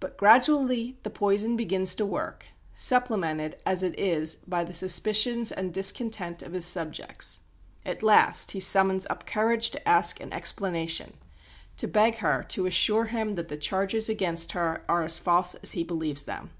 [0.00, 5.70] But gradually the poison begins to work, supplemented as it is by the suspicions and
[5.70, 7.40] discontent of his subjects.
[7.84, 11.18] At last he summons up courage to ask an explanation
[11.76, 15.72] to beg her to assure him that the charges against her are as false as
[15.72, 16.50] he believes them.